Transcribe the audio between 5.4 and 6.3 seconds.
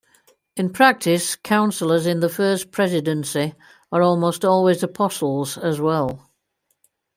as well.